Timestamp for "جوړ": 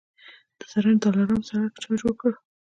2.01-2.13